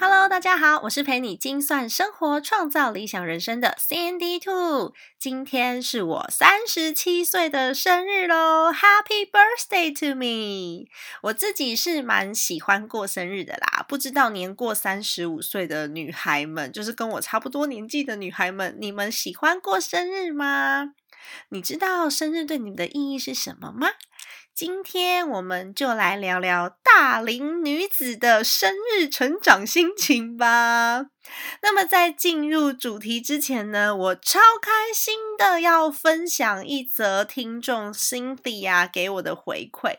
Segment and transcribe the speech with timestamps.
[0.00, 4.94] Hello，大家好，我是陪你精算生活、创造理想人生的 Sandy Two。
[5.18, 10.88] 今天是我三十七岁的生日喽，Happy birthday to me！
[11.22, 20.92] 我自己是蛮喜欢过生日的啦，不知道年过三十五岁的女孩们，就是跟我差不多年纪的女孩们，你们喜欢过生日吗？
[21.48, 23.88] 你知道生日对你们的意义是什么吗？
[24.58, 31.06] 今天我们就来聊聊大龄女子的生日成长心情吧。
[31.62, 39.98] 那么在进入主题之前呢，我超开心的要分享一则听众 Cindy 啊给我的回馈。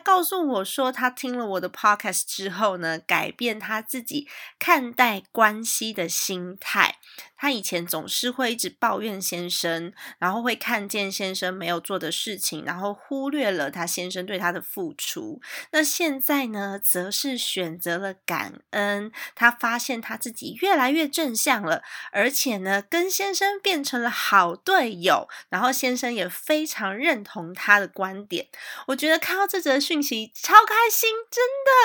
[0.00, 4.26] 告诉我说，他听了我的 podcast 之后呢，改变他自己
[4.58, 6.96] 看待关系的心态。
[7.40, 15.40] 她以前总是会一直抱怨先生，然后会看见先生没有做的事情，然后忽略了他先生对她的付出。
[15.72, 19.10] 那现在呢，则是选择了感恩。
[19.34, 25.26] 她发现她自己越来越正向了，而且呢，跟先生变成了好队友。
[25.48, 28.48] 然后先生也非常认同她的观点。
[28.88, 31.42] 我觉得看到这则讯息超开心，真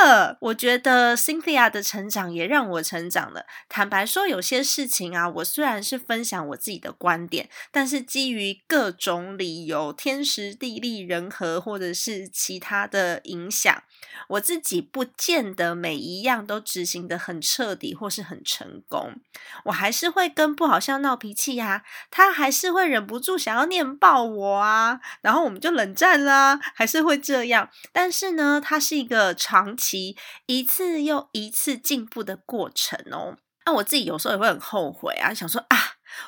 [0.09, 0.37] 的。
[0.41, 3.45] 我觉得 Cynthia 的成长也让我成长了。
[3.69, 5.44] 坦白说，有些事情啊，我。
[5.45, 13.83] 虽然是分享我自己的观点，但是基于各种理由，天时地利人和，或者是其他的影响，
[14.29, 19.21] 我自己不见得每一样都执行的很彻底或是很成功。
[19.65, 27.69] 我还是会跟不好笑闹脾气呀，他还是会忍不住想要念爆我啊，然后我们就冷战啦，还是会这样。
[27.91, 30.17] 但是呢，它是一个长期
[30.47, 33.37] 一次又一次进步的过程哦。
[33.65, 35.77] 那我自己有时候也会很后悔啊，想说啊，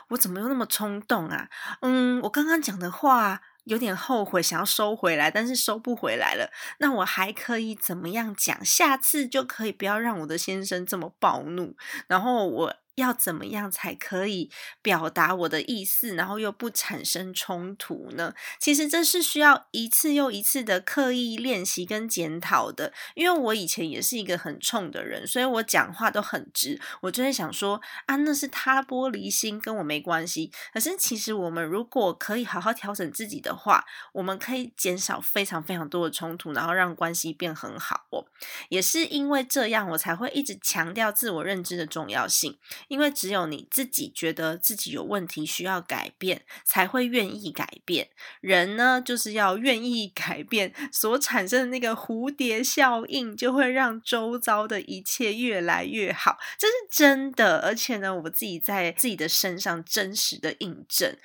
[0.10, 1.48] 我怎么又那么冲动啊？
[1.82, 6.50] 嗯，我刚刚讲的话有点后悔，想要收回来，但是收不回来了。
[6.80, 8.66] 那我还可以怎么样讲？
[8.66, 11.76] 下次就可以不要让我的先生这么暴怒，
[12.08, 12.76] 然后我。
[12.98, 14.50] 要怎么样才可以
[14.82, 18.34] 表达我的意思，然后又不产生冲突呢？
[18.60, 22.92] 其实这是需要一次又一次的刻意练习跟检讨的。
[23.14, 26.82] 因为我以前也是一个很冲的人，所以我讲话都很直。
[27.02, 30.52] 我就会想说啊，那是他玻璃心，跟我没关系。
[30.74, 38.26] 可是其实我们如果可以好好调整自己的话，我们可以减少非常非常多的冲突，然后让关系变很好哦。
[38.70, 42.58] 也是因为这样，我才会一直强调自我认知的重要性。
[42.88, 48.10] 因为只有你自己觉得自己有问题需要改变，才会愿意改变。
[48.42, 56.38] 人呢，就是要愿意改变，所产生的那个蝴蝶效应，就会让周遭的一切越来越好。
[56.58, 61.18] 这是真的，而且呢，我自己在自己的身上真实的印证。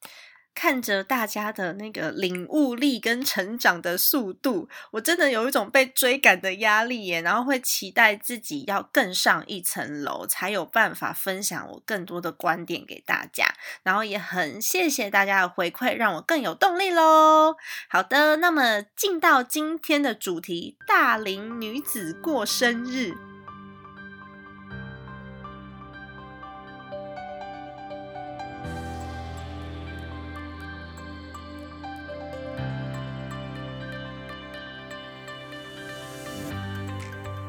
[0.55, 7.23] 看着大家的那个领悟力跟成长的速度，我真的有一种被追赶的压力耶。
[7.23, 13.55] 然后会期待自己要更上一层楼，才有办法分享我更多的观点给大家。
[13.83, 17.57] 然后也很谢谢大家的回馈，让我更有动力喽。
[17.89, 23.32] 好的，那么进到今天的主题：大龄女子过生日。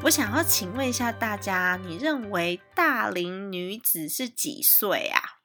[0.04, 5.40] 我想要请问一下大家，你认为大龄女子是几岁啊？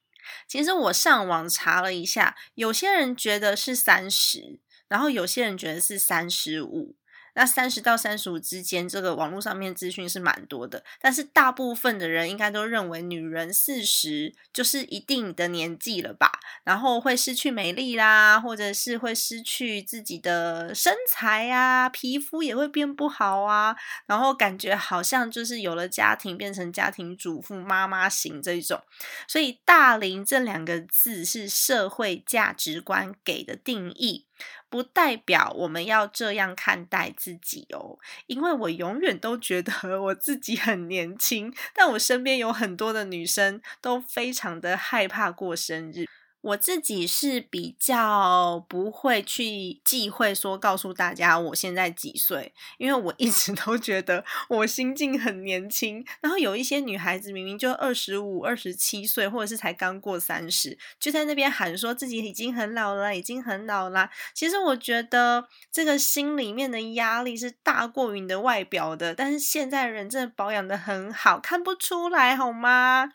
[0.49, 4.59] 其实我上网查了一下，有些人觉得是三十，
[4.89, 6.97] 然后有些人觉得是三十五。
[7.39, 16.37] 那三十到三十五之间，这个网络上面资讯是蛮多的，但是大部分的人应该都认为女人四十就是一定的年纪了吧？
[16.65, 23.73] 然后会失去美丽啦，或者是会失去自己的身材啊，皮肤也会变不好啊，
[24.05, 28.83] 然后感觉好像就是有了家庭变成家庭主妇妈妈型这一种。
[29.29, 34.25] 所以“大龄”这两个字是社会价值观给的定义。
[34.69, 37.97] 不代表我们要这样看待自己哦，
[38.27, 39.71] 因为我永远都觉得
[40.01, 46.05] 我自己很年轻，但我身边有很多的女生都非常的害怕过生日。
[46.41, 56.05] 我自己是比较不会去忌讳说告诉大家我现在几岁，因为我一直都觉得我心境很年轻。
[56.21, 64.09] 然后有一些女孩子明明就二十五、二十七岁，或者是才刚过三十，就在那边喊说自己已经很老了，已经很老了。
[64.33, 69.13] 其实我觉得这个心里面的压力是大过于你的外表的。
[69.13, 73.11] 但是现在人真的保养的很好，看不出来好吗？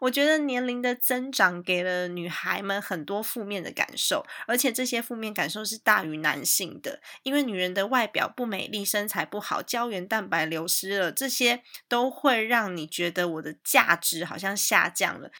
[0.00, 2.61] 我觉得年龄的增长给了女孩。
[2.62, 15.30] 们很多负面的感受，而且这些负面感受是大于男性的，因为女人的外表不美丽、身材不好、胶原蛋白流失了，这些都会让你觉得我的价值好像下降了。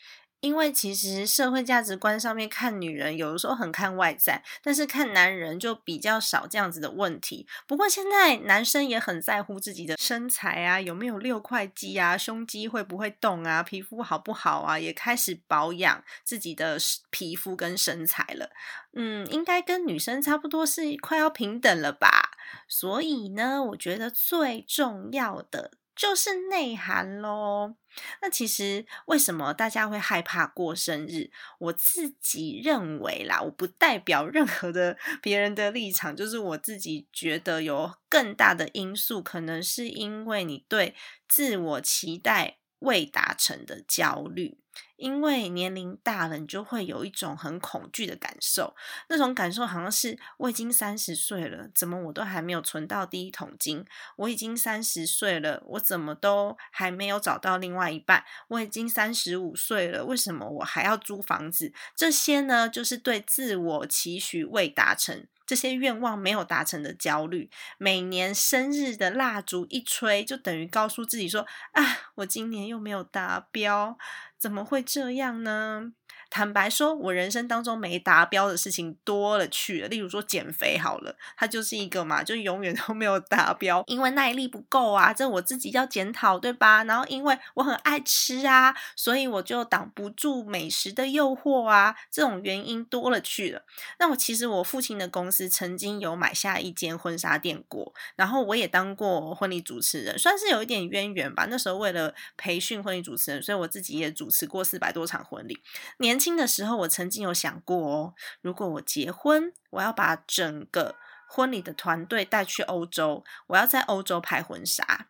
[0.43, 7.47] 因为其实社会价值观上面看女人，有的时候很看外在，但是看男人就比较少这样子的问题。
[7.67, 16.77] 不过现在男生也很在乎自己的身材啊，有没有六块肌啊，胸肌会不会动啊，皮肤好不好啊，也开始保养自己的
[17.11, 18.51] 皮肤跟身材了。
[18.95, 22.33] 嗯，应该跟女生差不多，是快要平等了吧？
[22.67, 25.71] 所以呢，我觉得最重要的。
[25.95, 27.75] 就是内涵喽。
[28.21, 31.31] 那其实为什么大家会害怕过生日？
[31.59, 40.95] 我自己认为啦，我不代表任何的别人的立场，就是我自己觉得有更大的因素，可能是因为你对
[41.29, 44.59] 自我期待未达成的焦虑。
[45.03, 48.77] 因为年龄大了，你就会有一种很恐惧的感受。
[49.09, 53.85] 那种感受好像是我已经三十岁了，怎么我都还没有存到第一桶金？
[54.17, 58.25] 我已经三十岁了，我怎么都还没有找到另外一半？
[58.47, 61.73] 我已经三十五岁了，为什么我还要租房子？
[61.97, 65.27] 这些呢，就是对自我期许未达成。
[65.45, 71.85] 这些愿望没有达成的焦虑，每年生日的蜡烛一吹，就等于告诉自己说：“啊，
[72.15, 73.99] 我今年又没有达标，
[74.43, 75.93] 怎么会这样呢？”
[76.33, 79.89] 坦白说，我人生当中没达标的事情多了去了。
[79.89, 86.85] 例如说减肥好了，它就是一个嘛，就永远 都没有达标，因为耐力不够啊，这我自己要检讨，对吧？
[86.85, 93.63] 然后因为我很爱吃啊，所以我就挡不住美食的诱惑啊，这种原因多了去了。
[93.99, 101.47] 那我其实我父亲的公司曾经有买下一间婚纱店过，然后我也当过婚礼主持人，算是有一点渊源吧。
[101.51, 105.61] 那时候为了培训婚礼主持人，所以我自己也主持过四百多场婚礼。
[105.99, 110.95] 年轻的时候，我曾经有想过哦，如果我结婚，我要把整个
[111.29, 115.09] 婚礼的团队带去欧洲，我要在欧洲拍婚纱。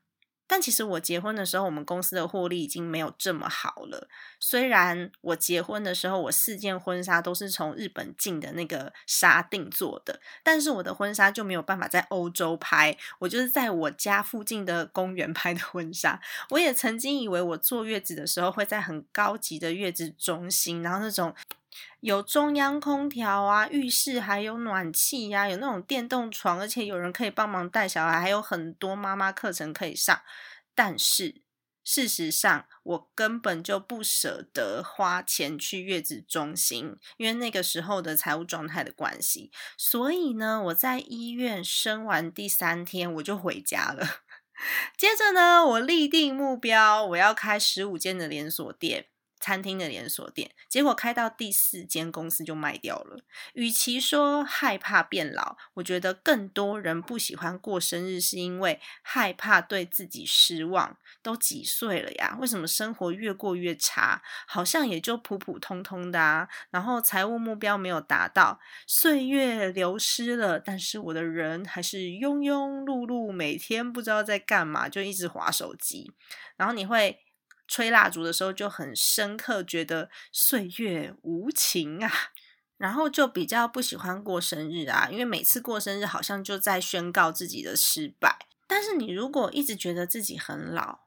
[0.53, 4.07] 但其实我结婚的时候，我们公司的获利已经没有这么好了。
[4.39, 16.21] 虽然我结婚的时候，我四件婚纱都是从日本进的那个纱定做的，但是我的婚纱就没有办法在欧洲拍，我就是在我家附近的公园拍的婚纱。
[16.51, 21.35] 我也曾经以为我坐月子的时候会在很高级的月子中心，然后那种
[22.03, 30.21] 有中央空调啊，浴室还有暖气呀，有那种电动床，而且有人可以帮忙带小孩，还有很多妈妈课程可以上。
[30.75, 31.43] 但是
[31.85, 39.53] 事实上，我根本就不舍得花钱去月子中心，因为那个时候的财务状态的关系。
[39.79, 44.05] 所以呢，我在医院生完第三天，我就回家了。
[44.99, 49.07] 接着呢，我立定目标，我要开十五间的连锁店。
[49.43, 53.25] 餐厅的连锁店，结果开到第四间公司就卖掉了。
[53.55, 60.97] 与其说害怕变老，我觉得更多人不喜欢过生日，是因为害怕对自己失望。
[61.23, 62.37] 都几岁了呀？
[62.41, 64.23] 为什么生活越过越差？
[64.47, 66.49] 好像也就普普通通的啊。
[66.71, 76.13] 然后财务目标没有达到，岁月流失了，但是我的人还是庸庸碌碌，每天不知道在干嘛，就一直划手机。
[76.57, 77.19] 然后你会。
[77.67, 82.11] 吹蜡烛的时候就很深刻，觉得岁月无情啊，
[82.77, 88.47] 然后就比较不喜欢过生日啊，因为每次过生日好像就在宣告自己的失败。
[88.67, 91.01] 但是你如果一直觉得自己很老，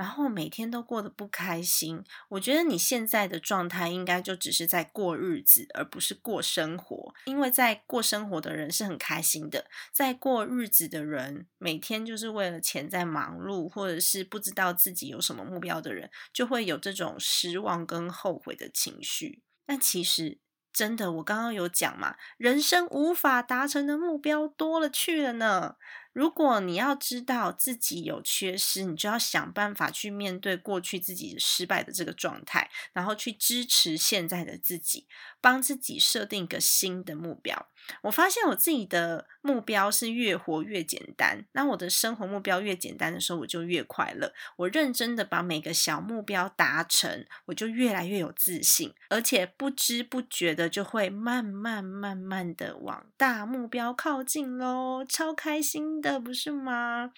[0.00, 7.14] 然后每天都过得不开心，我觉得你现在的状态应该就只是在过日子，而不是过生活。
[7.26, 19.42] 因为在过生活的人是很开心的，在过日子的人每天就是为了钱在忙碌，或者是不知道自己有什么目标的人，就会有这种失望跟后悔的情绪。
[19.66, 20.38] 但其实
[20.72, 25.76] 真的，我刚刚有讲嘛，人生无法达成的目标多了去了呢。
[26.12, 35.06] 如果你要知道自己有缺失，你就要想办法去面对过去自己失败的这个状态，然后去支持现在的自己，
[35.40, 37.68] 帮自己设定一个新的目标。
[38.02, 44.32] 我发现我自己的目标是越活越简单，那我的生活目标越简单的时候，我就越快乐。
[44.56, 57.12] 我认真的把每个小目标达成，我就越来越有自信，而且不知不觉的就会慢慢慢慢的往大目标靠近喽，超开心的，不是吗？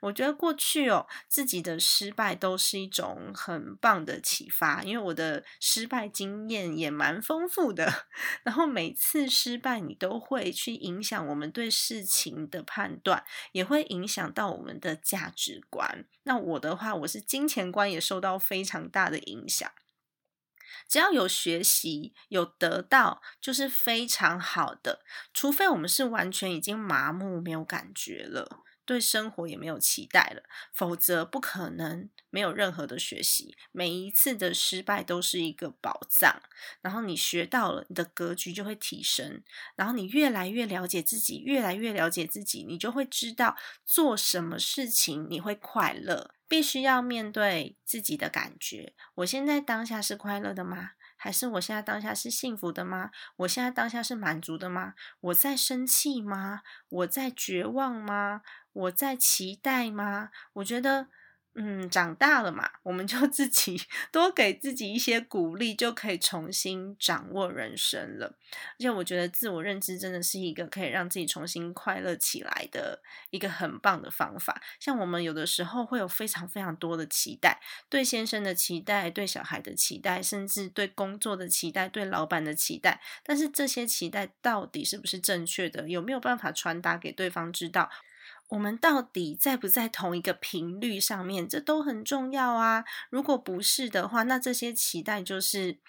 [0.00, 8.06] 我觉得过去哦，自己的失败都是一种很棒的启发，因为我的失败经验也蛮丰富的，
[8.42, 10.15] 然后每次失败你都。
[10.18, 16.06] 会去影响我们对事情的判断，也会影响到我们的价值观。
[16.24, 19.70] 那我的话，我是金钱观也受到非常大的影响。
[20.88, 25.04] 只要有学习，有得到，就是非常好的。
[25.32, 28.64] 除非我们是完全已经麻木，没有感觉了。
[28.86, 33.56] 对生活也没有期待了，否则不可能没有任何的学习。
[33.72, 36.40] 每一次的失败都是一个宝藏，
[36.80, 39.42] 然后你学到了，你的格局就会提升，
[39.74, 46.30] 然后你越来越了解自己，越来越了解自己，你就会知道做什么事情你会快乐。
[46.48, 50.92] 必须要面对自己的感觉，我现在当下是快乐的吗？
[51.16, 53.10] 还是我现在当下是幸福的吗？
[53.38, 54.94] 我现在当下是满足的吗？
[55.20, 56.60] 我在生气吗？
[56.88, 58.42] 我在绝望吗？
[58.76, 60.30] 我在期待吗？
[60.54, 61.08] 我觉得。
[61.58, 63.80] 嗯，长大了嘛，我们就自己
[64.12, 68.26] 多给自己一些鼓励，就可以重新掌握人生了。
[68.26, 74.60] 而且我觉得自我认知真的是一个可以让自己重新快乐起来的一个很棒的方法。
[74.78, 83.00] 像我们有的时候会有非常非常多的期待，对先生的期待，对小孩的期待，甚至对工作的期待，对老板的期待。
[83.24, 85.88] 但是这些期待到底是不是正确的？
[85.88, 87.88] 有没有办法传达给对方知道？
[88.48, 91.48] 我们到底在不在同一个频率上面？
[91.48, 92.84] 这都很重要啊！
[93.10, 95.80] 如果不是的话，那这些期待就是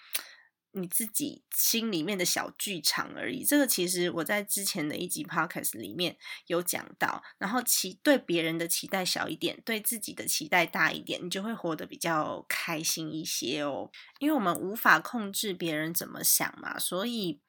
[0.72, 3.44] 你自己心里面的小剧场而已。
[3.44, 6.16] 这个其实我在之前的一集 podcast 里面
[6.48, 7.22] 有讲到。
[7.38, 13.90] 然后期对别人的期待小一点，对自己的期待大一点，你就会活得比较开心一些哦。
[14.18, 17.40] 因为我们无法控制别人怎么想嘛，所以。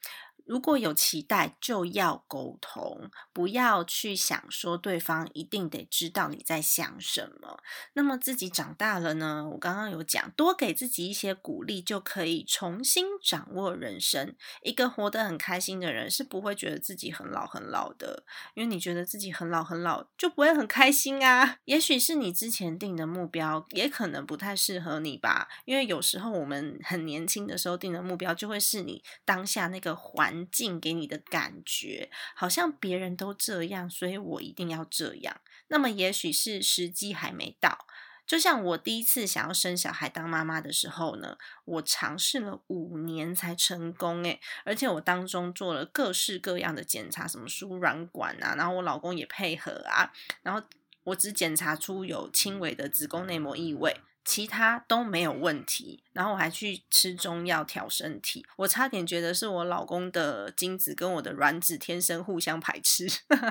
[0.50, 7.60] 如果有期待，就要沟通，不要去想说对方一定得知道你在想什么。
[7.94, 9.48] 那么自己长大了呢？
[9.52, 14.36] 我刚刚有讲，多给自己一些鼓励，就可以重新掌握人生。
[14.64, 18.24] 一个活得很开心的人，是不会觉得自己很老很老的，
[18.56, 21.60] 因为你觉得自己很老很老，就不会很开心啊。
[21.66, 25.48] 也许是你之前定的目标，也可能不太适合你吧。
[25.66, 35.42] 因为有时候我们很年轻的时候定的目标，就会是你当下那个环境给你的感觉，好像别人都这样，所以我一定要这样。
[35.70, 37.88] 那么，也许是时机还没到。
[38.28, 50.62] 就像我第一次想要生小孩当妈妈的时候呢，我尝试了五年才成功诶，而且我当中做了各式各样的检查，什么输卵管啊，然后我老公也配合啊，然后
[51.06, 54.00] 我只检查出有轻微的子宫内膜异位。
[54.26, 58.46] 其他都没有问题，然后我还去吃中药调身体。
[58.58, 63.08] 我差点觉得是我老公的精子跟我的卵子天生互相排斥。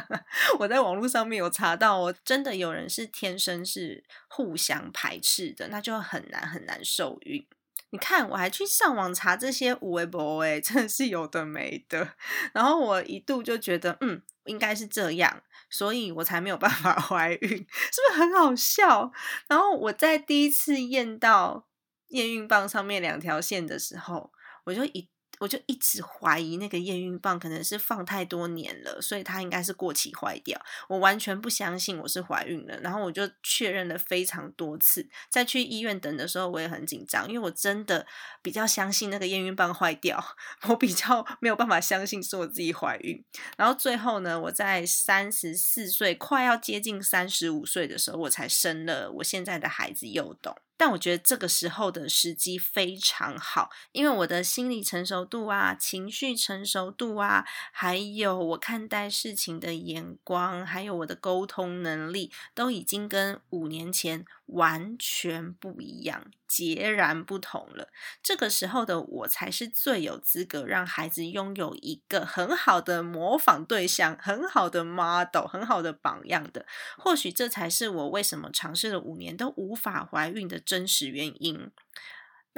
[0.61, 7.45] 我在网络上面有查到，哦，真的有人是天生是互相排斥的，那就很难很难受孕。
[7.91, 12.15] 你看，我还去上网查这些五维博，哎，真的是有的没的。
[12.53, 15.43] 然后我一度就觉得，嗯，应该是这样。
[15.71, 19.13] 所以我才没有办法 怀孕，是不是很好笑？
[19.47, 21.67] 然后我在第一次验到
[22.09, 24.33] 验孕棒上面两条线的时候，
[24.65, 25.09] 我就一。
[25.41, 30.61] 我就一直怀疑那个验孕棒可能是放太多年了，所以它应该是过期坏掉。
[30.89, 35.09] 我完全不相信我是怀孕了，然后我就确认了非常多次。
[35.31, 38.07] 在去医院等的时候，我也很紧张，因为我真的
[38.43, 40.23] 比较相信那个验孕棒坏掉，
[40.69, 43.25] 我比较没有办法相信是我自己怀孕。
[43.57, 50.57] 然后最后呢，我在三十四岁快要接近三十五岁的时候，我才生了我现在的孩子幼董。
[50.79, 64.25] 但我觉得这个时候的时机非常好，因为我的心理成熟度啊、情绪成熟度啊，还有我看待事情的眼光，还有我的沟通能力，都已经跟五年前。
[64.49, 67.89] 完全不一样，截然不同了。
[68.23, 76.67] 这个时候的我才是最有资格让孩子拥有一个很好的模仿对象、很好的 model、很好的榜样的。
[76.97, 81.71] 或许这才是我为什么尝试了五年都无法怀孕的真实原因。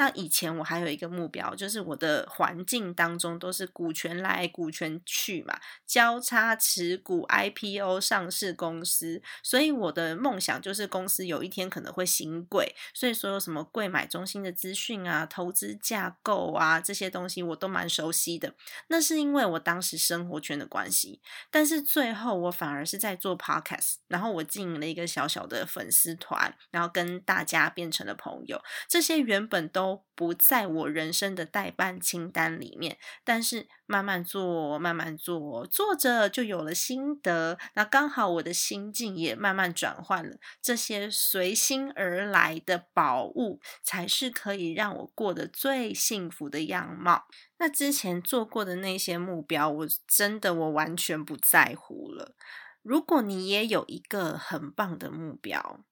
[0.00, 18.54] 那以前我还有一个目标，就是我的环境当中都是股权来股权去嘛，交叉持股、IPO 上市公司，所以我的梦想就是公司有一天可能会新贵，所以所有什么贵买中心的资讯啊、投资架构啊这些东西我都蛮熟悉的。
[18.87, 29.89] 那是因为我当时生活圈的关系，但是最后我反而是在做 Podcast，然后我经营了一个小小的粉丝团，然后跟大家变成了朋友，这些原本都。
[30.14, 37.59] 不在我人生的代办清单里面，但是慢慢做，慢慢做，做着就有了心得。
[37.75, 47.26] 那刚好我的心境也慢慢转换了，这些随心而来的宝物，才是可以让我过得最幸福的样貌。
[47.59, 52.35] 那之前做过的那些目标，我真的我完全不在乎了。
[52.82, 55.85] 如果你也有一个很棒的目标，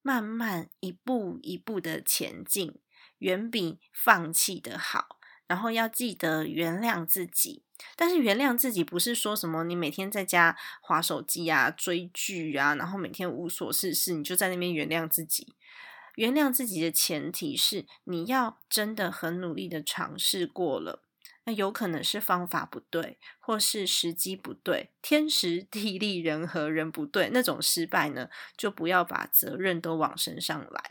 [0.00, 2.81] 慢慢一步一步的前进。
[3.22, 7.62] 远比放弃的好，然后要记得原谅自己。
[7.96, 15.54] 但是原谅自己不是说什么你每天在家划手机啊、追剧啊，然后每天无所事事，你就在那边原谅自己。
[16.16, 21.02] 原谅自己的前提是你要真的很努力的尝试过了，
[21.44, 30.84] 那有可能是方法不对，或是时机不对，天时地利人和人不对，那种失败呢，就不要把责任都往身上揽。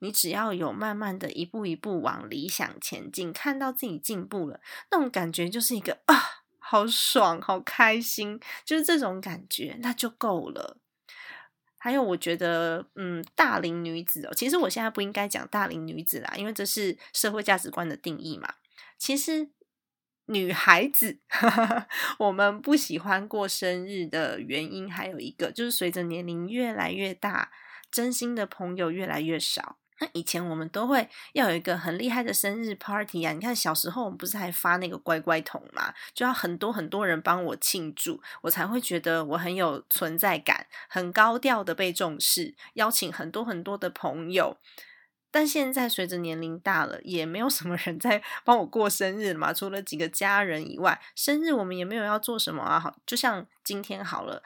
[0.00, 10.78] 你只要有慢慢的一步一步往理想前进，看到自己进步了，那种感觉就是一个啊，好爽，好开心，就是这种感觉，那就够了。
[11.82, 18.54] 还有，我觉得，嗯，大龄女子哦，其实我现在不应该讲大龄女子啦，因为这是社会价值观的定义嘛。
[18.98, 19.48] 其实，
[20.26, 21.18] 女孩子
[22.20, 27.50] 我们不喜欢过生日的原因，还有一个就是随着年龄越来越大，
[27.90, 29.78] 真心的朋友越来越少。
[30.00, 33.32] 那以前我们都会要有一个很厉害的生日 party 啊！
[33.32, 44.56] 你看小时候我们不是还发那个乖乖桶嘛，就要很多很多人帮我庆祝，我才会觉得我很有存在感，很高调的被重视，邀请很多很多的朋友。
[45.30, 52.80] 但现在随着年龄大了，也没有什么人在帮我过生日嘛，除了几个家人以外，生日我们也没有要做什么啊。
[52.80, 54.42] 好，就像今天好了。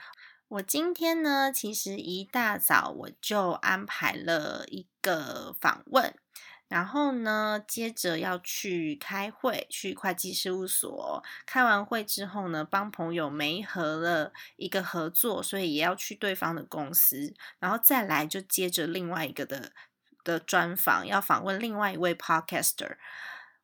[0.49, 6.15] 我今天呢，其实一大早我就安排了一个访问，
[6.67, 11.23] 然后呢，接着要去开会，去会计事务所。
[11.45, 19.73] 开完会之后呢，帮朋友媒合了一个合作，所以也要去对方的公司，然后再来就接着另外一个的
[20.25, 22.97] 的专访，要访问另外一位 podcaster。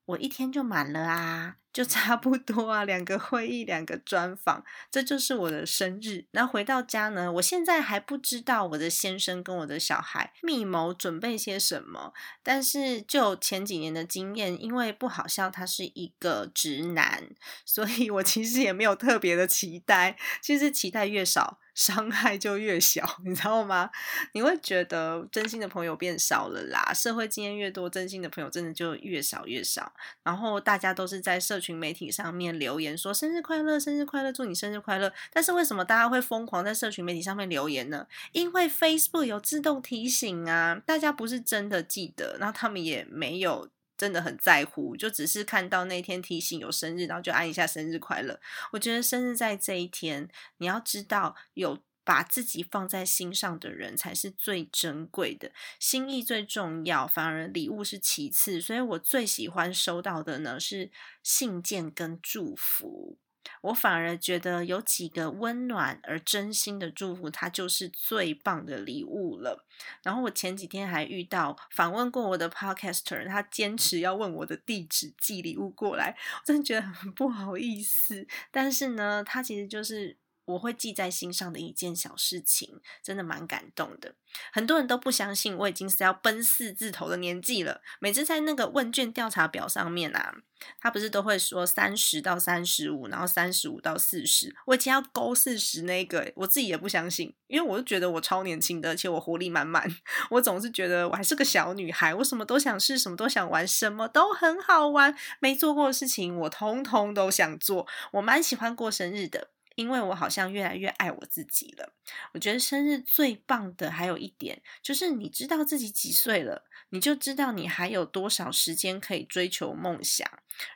[0.05, 6.25] 我一天就满了啊，就差不多啊，两个会议，两个专访，这就是我的生日。
[6.33, 12.13] 那回到家呢，我现在还不知道我的先生跟我的小孩密谋准备些什么。
[12.43, 17.29] 但是就前几年的经验，因为不好笑，他是一个直男，
[17.65, 20.17] 所以我其实也没有特别的期待。
[20.43, 21.59] 其实期待越少。
[21.73, 23.91] 伤害就越小，你知道吗？
[24.35, 29.91] 你会觉得真心的朋友变少了啦，社会经验越多，真心的朋友真的就越少越少。
[30.23, 35.13] 然后大家都是在社群媒体上面留言说生日快乐，生日快乐，祝你生日快乐。
[35.33, 38.07] 但是为什么大家会疯狂在社群媒体上面留言呢？
[38.33, 43.69] 因为 Facebook 有自动提醒啊，大家不是真的记得，然后他们也没有。
[44.01, 48.41] 真的很在乎，就只是看到那天提醒有生日，然后就按一下生日快乐。
[48.73, 51.77] 我觉得生日在这一天，你要知道有
[52.11, 58.61] 把自己放在心上的人才是最珍贵的，心意最重要，反而礼物是其次。
[58.61, 60.91] 所以我最喜欢收到的呢是
[61.23, 63.17] 信件跟祝福。
[63.63, 69.65] 我反而觉得有几个温暖而真心的祝福，它就是最棒的礼物了。
[70.03, 78.27] 然后我前几天还遇到访问过我的 podcaster，他坚持要问我的地址寄礼物过来，我真的觉得很不好意思。
[78.51, 80.17] 但是呢，他其实就是。
[80.45, 84.15] 我会记在心上的一件小事情，真的蛮感动的。
[84.53, 87.81] 很多人都不相信我已经是要奔四字头的年纪了。
[87.99, 90.35] 每次在那个问卷调查表上面啊，
[90.79, 99.89] 他不是都会说三十到三十五，然后三十五到四十，我已经要勾四十那个，我自己也不相信，因为我就觉得我超年轻的，而且我活力满满。
[100.31, 105.17] 我总是觉得我还是个小女孩，我什么都想试，什么都想玩，什么都很好玩。
[105.41, 107.87] 没做过的事情，我通通都想做。
[108.13, 109.51] 我蛮喜欢过生日的。
[109.81, 111.95] 因为我好像越来越爱我自己了。
[112.35, 120.29] 我觉得生日最棒的还有一点，就是你知道自己几岁了，你就知道你还有多少时间可以追求梦想，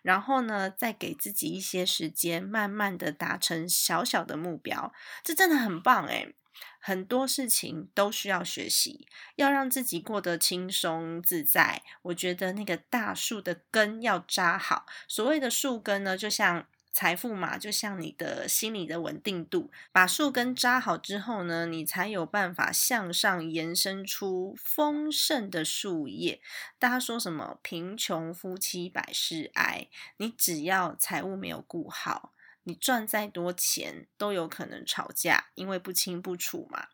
[0.03, 4.93] 然后呢，再给自己一些时间，慢慢的达成小小的目标。
[5.23, 6.35] 这真的很棒诶
[6.79, 11.83] 很多事情都需要学习，要让自己过得轻松自在。
[12.03, 14.87] 我觉得那个大树的根要扎好。
[15.09, 19.73] 所谓的树根呢，就像财富嘛，就像你的心理的稳定度。
[19.91, 26.41] 把树根扎好之后呢，你才有办法向上延伸出丰盛的树叶。
[26.79, 29.89] 大家说什么贫穷夫妻百事哀？
[30.19, 32.33] 你只要财务没有顾好。
[32.67, 36.87] 你赚再多钱都有可能吵架，因为不清不楚嘛。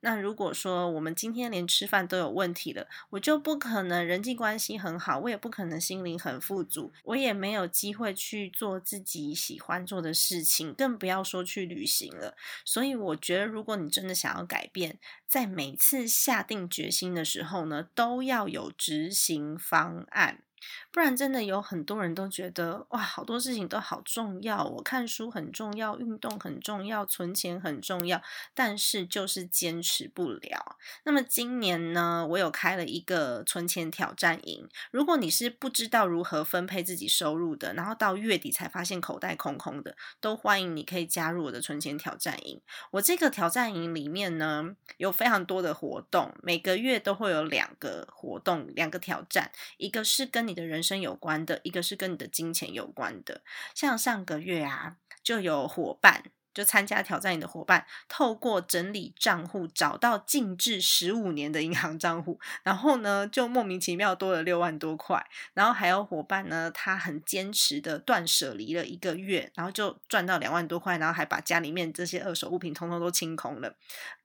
[0.00, 12.36] 那如果说我们今天连吃饭都有问题了，我就不可能人际关系很好，我也不可能心灵很富足，我也没有机会去做自己喜欢做的事情，更不要说去旅行了。
[12.64, 20.42] 所以我觉得，如果你真的想要改变，在每次下定决心的时候呢，都要有执行方案。
[20.90, 28.22] 不然真的有很多人都觉得哇，好多事情都好重要，我看书很重要，运动很重要，存钱很重要，
[28.54, 30.76] 但是就是坚持不了。
[31.04, 34.68] 那么今年呢，我有开了一个存钱挑战营。
[34.90, 42.60] 如果你是不知道如何分配自己收入的，然后到月底才发现口袋空空的，都欢迎你可以加入我的存钱挑战营。
[42.92, 53.42] 我这个挑战营里面呢，有非常多的活动，每个月都会有两个活动，两个挑战，一个是跟你的人生有关的，一个是跟你的金钱有关的。
[53.74, 65.24] 像上个月啊，就有伙伴就参加挑战你的伙伴，透过整理账户找到静置十五年的银行账户，然后呢就莫名其妙多了六万多块。
[65.54, 73.76] 然后还有伙伴呢，他很坚持的断舍离了一个月，然后就赚到两万多块，然后还把家里面这些二手物品通通都清空了。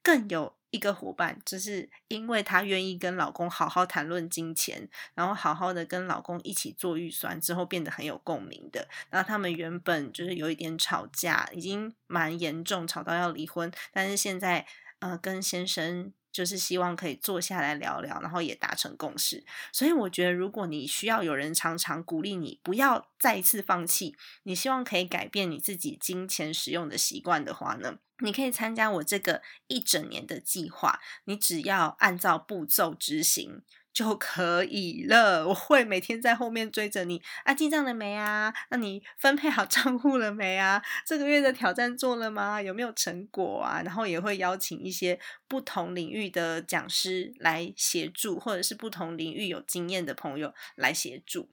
[0.01, 0.55] 更有。
[0.73, 8.89] 一个伙伴，就是因为她愿意跟老公好好谈论金钱，然后好好的跟老公一起做预算，之后变得很有共鸣的。
[9.09, 14.65] 然后他们原本就是有一点吵架，已经蛮严重，吵到要离婚，但是现在
[14.99, 16.11] 呃跟先生。
[16.33, 19.45] 就是希望可以坐下来聊聊，然后也达成共识。
[19.71, 30.99] 所以我觉得，如果你需要有人常常鼓励你，不要再一次放弃，你希望可以改变你自己金钱使用的习惯的话呢，你可以参加我这个一整年的计划。
[31.25, 33.61] 你只要按照步骤执行。
[33.93, 35.47] 就可以了。
[35.47, 38.53] 我会每天在后面追着你啊，记账了没啊？
[38.71, 40.81] 那你分配好账户了没啊？
[41.05, 42.61] 这个月的挑战做了吗？
[42.61, 43.81] 有没有成果啊？
[43.83, 51.49] 然后也会邀请一些不同领域的讲师来协助，或者是不同领域有经验的朋友来协助。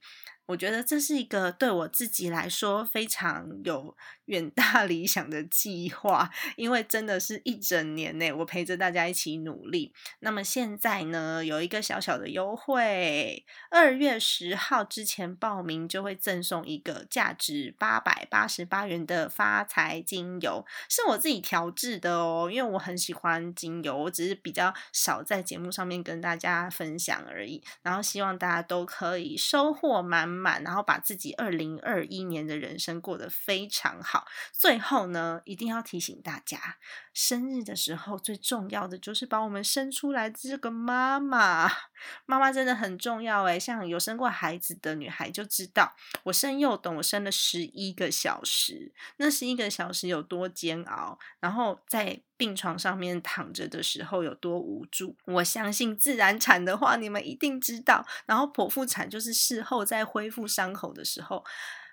[0.47, 3.95] 我觉得这是一个对我自己来说非常有
[4.31, 9.93] 远大理想的计划，因为真的是一整年内我陪着大家一起努力。
[10.21, 27.61] 那么现在呢，有一个小小的优惠，二月十号之前报名就会赠送一个价值八百八十八元的发财精油，是我自己调制的哦，因为我很喜欢精油，我只是比较少在节目上面跟大家分享而已。
[27.83, 30.31] 然后希望大家都可以收获满。
[30.31, 34.20] 满，然后把自己二零二一年的人生过得非常好。
[34.51, 36.77] 最后呢，一定要提醒大家，
[37.13, 41.71] 生日的时候最重要的就是把我们生出来这个妈妈。
[42.25, 55.15] 妈妈真的很重要诶像有生过孩子的女孩就知道，我生幼懂，我生了十一个小时，那十一个小时有多煎熬，然后在病床上面躺着的时候有多无助。
[55.25, 58.03] 我相信自然产的话，你们一定知道。
[58.25, 61.45] 然后剖腹产就是事后在恢复伤口的时候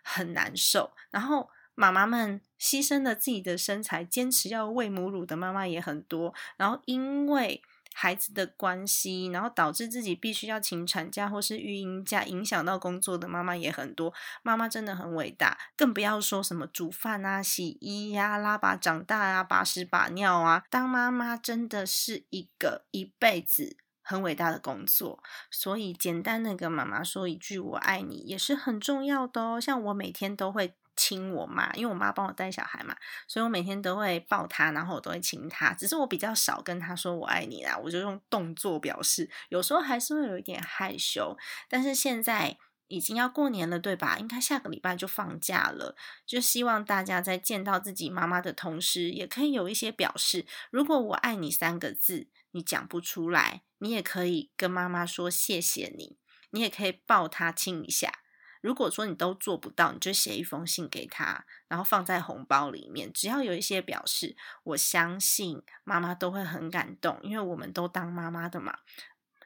[0.03, 0.91] 很难受。
[1.11, 6.35] 然后妈妈们牺牲了自己的身材，坚持要喂母乳的妈妈也很多。
[6.57, 7.63] 然后因为
[7.95, 14.13] 孩子的关系，然后导致自己必须要请产假或是育婴假，影响到工作的妈妈也很多。
[14.43, 20.65] 妈妈真的很伟大，更不要说什么煮饭啊、洗衣呀、拉粑长大啊、把屎把尿啊。
[20.69, 29.61] 当妈妈真的是一个一辈子很伟大的工作，所以简单的跟妈妈说一句“我爱你”也是很重要的哦。
[29.61, 30.75] 像我每天都会。
[30.99, 32.97] 亲我妈，因为我妈帮我带小孩嘛，
[33.29, 35.73] 所以我每天都会抱她，然后我都会亲她。
[35.73, 39.31] 只是我比较少跟她说我爱你啦，我就用动作表示。
[39.49, 42.59] 有时候还是会有一点害羞，但是现在
[42.89, 44.19] 已经要过年了，对吧？
[44.19, 45.95] 应该下个礼拜就放假了，
[46.27, 50.47] 就希望大家在见到自己妈妈的同时，也可以有一些表示。
[50.71, 56.17] 如果我爱你三个字你讲不出来，你也可以跟妈妈说谢谢你，
[56.51, 58.21] 你也可以抱她亲一下。
[58.61, 63.13] 如果说你都做不到，你就写一封信给他，然后放在红包里面。
[63.13, 68.79] 只要有一些表示，我相信妈妈都会很感动，因为我们都当妈妈的嘛。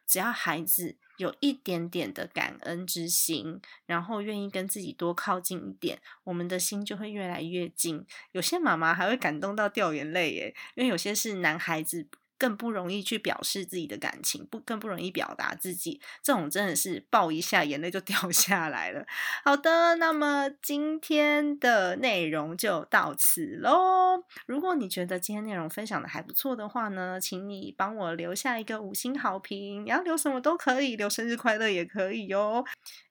[0.06, 8.04] 只要孩子有一点点的感恩之心，然后愿意跟自己多靠近一点，我们的心就会越来越近。
[8.32, 12.08] 有些妈妈还会感动到掉眼泪耶，因为有些是男孩子。
[12.42, 16.00] 更不容易去表示自己的感情，不更不容易表达自己。
[16.20, 19.06] 这种真的是抱一下眼泪就掉下来了。
[19.44, 24.24] 好的，那么今天的内容就到此喽。
[24.46, 32.64] 如果你觉得今天内容分享的还不错的话呢，请你帮我留下一个五星好评，你要留什么都可以，留生日快乐也可以哟。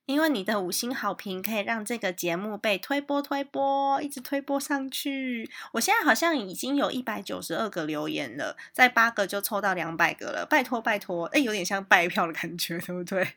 [0.06, 5.50] 因为你的五星好评可以让这个节目被推播推播，一直推播上去。
[5.74, 10.46] 我现在好像已经有一百九十二个留言了，在八个就凑到两百个了。
[10.50, 13.28] 拜托拜托，哎，有点像拜票的感觉， 对不对？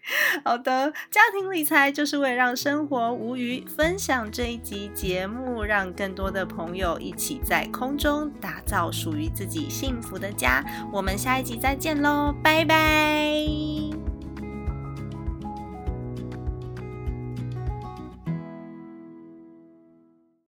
[0.45, 3.65] 好的，家庭理财就是为了让生活无虞。
[3.77, 10.65] 分享这一集节目，让更多的朋友一起在空中打造属于自己幸福的家。
[10.93, 14.14] 我们下一集再见喽，拜拜。